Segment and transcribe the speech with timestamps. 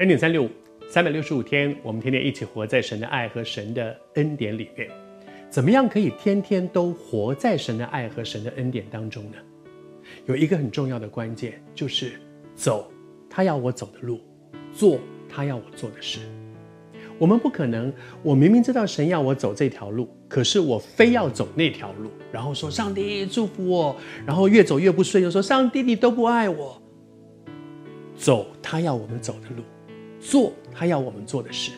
[0.00, 0.50] 恩典三六五，
[0.88, 4.90] 三百六十五天，我们天天一起活在神的爱和神的恩典里面。
[5.48, 9.36] 怎么样可以天天都活在神的爱和神的恩典当中呢？
[10.26, 12.14] 有一个很重要的关键，就是
[12.56, 12.90] 走
[13.30, 14.20] 他要我走的路，
[14.72, 16.18] 做他要我做的事。
[17.16, 17.92] 我们不可能，
[18.24, 23.94] 我明明知道神要我走这条路，可是我非要走那条路，然后说上帝祝福我，
[24.26, 26.82] 然后越走越不顺，又说上帝你都不爱我。
[28.16, 29.62] 走他要我们走的路。
[30.24, 31.70] 做他要我们做的事，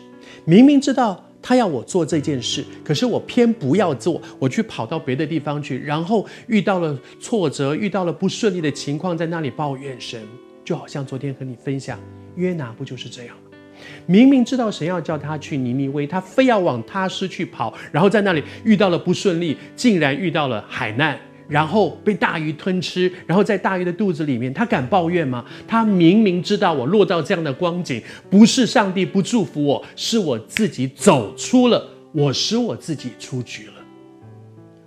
[0.45, 10.21] 明明知道他要我做这件事，可是我偏不要做，我去跑到别的地方去，然后遇到了挫折，遇到了不顺利的情况，在那里抱怨神，
[10.63, 11.99] 就好像昨天和你分享
[12.37, 13.57] 约拿不就是这样吗？
[14.05, 21.19] 明明知道神要叫他去尼尼微，他非要往他施去跑，然后在那里遇到了不顺利，竟然遇到了海难。
[21.47, 25.45] 然后被大鱼吞吃，然后在大鱼的肚子里面，他敢抱怨吗？
[25.67, 33.73] 他明明知道我落到这样的光景，不是上帝不祝福我，是我自己走出了，我使我自己出局了。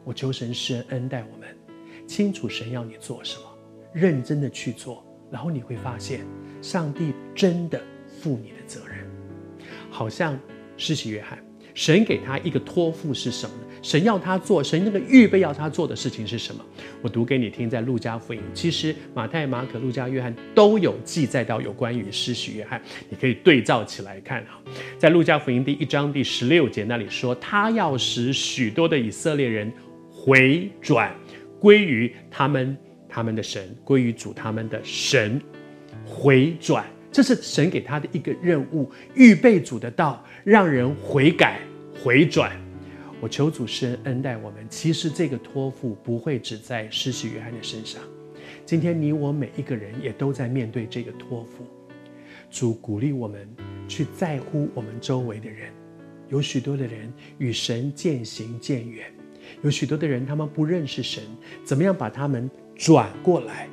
[0.05, 1.49] 我求神施恩恩待我们，
[2.07, 3.43] 清楚神要你做什么，
[3.93, 6.21] 认真的去做，然后你会发现，
[6.61, 7.81] 上帝真的
[8.21, 9.07] 负你的责任，
[9.91, 10.39] 好像
[10.77, 11.39] 施洗约翰。
[11.75, 13.63] 神给他一个托付是什么呢？
[13.83, 16.65] 神要他做，神那个预备要他做的事情是什么？
[17.01, 24.61] 我读给你听，在路加福音，其实马太、马可、路加、约翰都有记载到有关于施洗约翰，你可以对照起来看哈。
[24.99, 29.73] 在路加福音第一章第十六节那里说，他要使许多的以色列人
[30.11, 31.15] 回转，
[31.59, 32.77] 归于他们
[33.09, 35.41] 他们的神，归于主他们的神，
[36.05, 41.61] 回转，这是神给他的一个任务，预备主的道，让人悔改。
[42.03, 42.53] 回转，
[43.21, 44.65] 我求主施恩恩待我们。
[44.71, 48.01] 其实这个托付不会只在施洗约翰的身上，
[48.65, 51.67] 今天你我每一个人也都在面对这个托付。
[52.51, 53.47] 主鼓励我们
[53.87, 55.71] 去在乎我们周围的人。
[56.29, 59.13] 有许多的人与神渐行渐远，
[59.63, 61.23] 有许多的人他们不认识神，
[61.65, 63.69] 怎么样把他们转过来？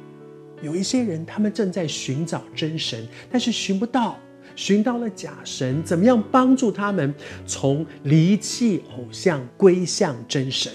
[0.62, 4.18] 有一些人他们正在寻找真神，但是寻不到。
[4.56, 7.14] 寻到了假神，怎么样帮助他们
[7.46, 10.72] 从离弃偶像归向真神？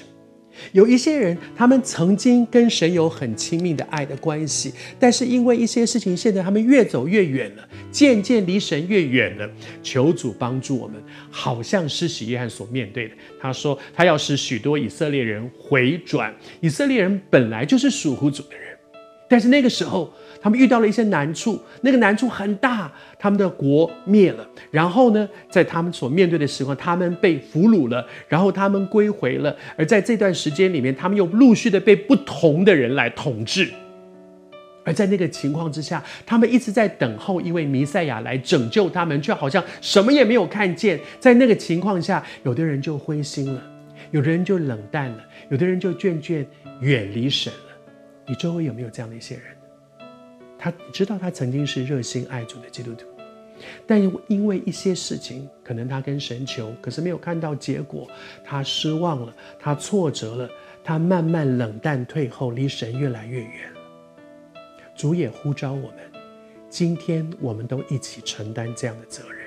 [0.70, 9.50] 有一些人，他们曾经跟神有很亲密的爱的关系，但是因为一些事情，现在他们越走越远了，渐渐离神越远了。
[9.82, 16.32] 求主帮助我们，好像施洗约翰所面对的，他说他要使许多以色列人回转。
[16.60, 18.71] 以色列人本来就是属乎主的人，
[19.32, 20.12] 但是那个时候。
[20.44, 24.44] 他们遇到了一些难处，那个难处很大，他们的国灭了。
[24.72, 29.56] 然后呢，在他们所面对的时候，他们被俘虏了，然后他们归回了。
[29.76, 33.70] 而在这段时间里面，他们又陆续的被不同的人来统治。
[34.82, 40.98] 而在那个情况之下，他们一直在等候一位弥赛亚来拯救他们，却好像什么也没有看见。
[41.20, 43.62] 在那个情况下，有的人就灰心了，
[44.10, 45.18] 有的人就冷淡了，
[45.50, 46.44] 有的人就渐渐
[46.80, 47.71] 远离神了。
[48.32, 49.44] 你周围有没有这样的一些人？
[50.58, 53.06] 他知道他曾经是热心爱主的基督徒，
[53.86, 58.08] 但因为一些事情，可能他跟神求，可是没有看到结果，
[58.42, 60.48] 他失望了，他挫折了，
[60.82, 63.70] 他慢慢冷淡退后，离神越来越远。
[64.96, 65.98] 主也呼召我们，
[66.70, 69.46] 今天我们都一起承担这样的责任。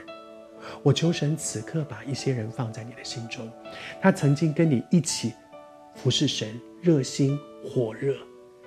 [0.84, 3.52] 我求神此刻把一些人放在你的心中，
[4.00, 5.34] 他曾经跟你一起
[5.96, 7.36] 服侍神，热心
[7.68, 8.14] 火热，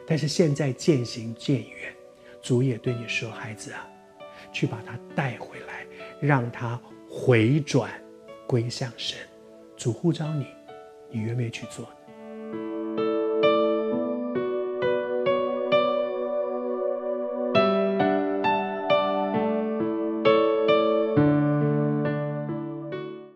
[0.08, 1.92] 但是现在渐行渐远。
[2.40, 3.86] 主也对你说：“孩子啊，
[4.52, 5.84] 去把他带回来，
[6.20, 6.80] 让他
[7.10, 7.90] 回转
[8.46, 9.18] 归向神。
[9.76, 10.46] 主呼召你，
[11.10, 11.86] 你愿不愿意去做？”